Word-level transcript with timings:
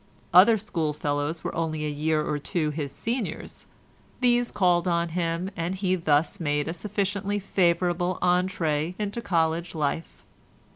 Other 0.33 0.57
schoolfellows 0.57 1.43
were 1.43 1.53
only 1.53 1.85
a 1.85 1.89
year 1.89 2.27
or 2.27 2.39
two 2.39 2.71
his 2.71 2.91
seniors; 2.91 3.67
these 4.19 4.49
called 4.49 4.87
on 4.87 5.09
him, 5.09 5.51
and 5.55 5.75
he 5.75 5.93
thus 5.93 6.39
made 6.39 6.67
a 6.67 6.73
sufficiently 6.73 7.37
favourable 7.37 8.17
entrée 8.19 8.95
into 8.97 9.21
college 9.21 9.75
life. 9.75 10.23